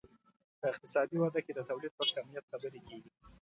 په 0.59 0.65
اقتصادي 0.71 1.17
وده 1.19 1.39
کې 1.45 1.51
د 1.55 1.59
تولید 1.69 1.93
په 1.97 2.03
کمیت 2.15 2.45
خبرې 2.51 2.79
کیږي. 2.87 3.09